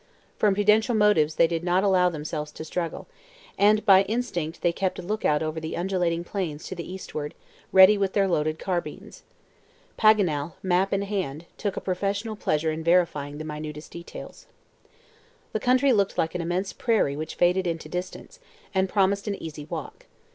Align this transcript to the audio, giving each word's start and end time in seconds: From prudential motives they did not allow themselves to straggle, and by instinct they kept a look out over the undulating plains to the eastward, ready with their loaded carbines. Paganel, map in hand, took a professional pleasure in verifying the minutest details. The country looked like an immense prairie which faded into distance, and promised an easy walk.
From 0.35 0.55
prudential 0.55 0.95
motives 0.95 1.35
they 1.35 1.45
did 1.45 1.63
not 1.63 1.83
allow 1.83 2.09
themselves 2.09 2.51
to 2.53 2.65
straggle, 2.65 3.07
and 3.55 3.85
by 3.85 4.01
instinct 4.05 4.63
they 4.63 4.71
kept 4.71 4.97
a 4.97 5.03
look 5.03 5.25
out 5.25 5.43
over 5.43 5.59
the 5.59 5.77
undulating 5.77 6.23
plains 6.23 6.65
to 6.65 6.73
the 6.75 6.91
eastward, 6.91 7.35
ready 7.71 7.99
with 7.99 8.13
their 8.13 8.27
loaded 8.27 8.57
carbines. 8.57 9.21
Paganel, 9.99 10.53
map 10.63 10.91
in 10.91 11.03
hand, 11.03 11.45
took 11.55 11.77
a 11.77 11.81
professional 11.81 12.35
pleasure 12.35 12.71
in 12.71 12.83
verifying 12.83 13.37
the 13.37 13.45
minutest 13.45 13.91
details. 13.91 14.47
The 15.53 15.59
country 15.59 15.93
looked 15.93 16.17
like 16.17 16.33
an 16.33 16.41
immense 16.41 16.73
prairie 16.73 17.15
which 17.15 17.35
faded 17.35 17.67
into 17.67 17.87
distance, 17.87 18.39
and 18.73 18.89
promised 18.89 19.27
an 19.27 19.35
easy 19.35 19.65
walk. 19.65 20.07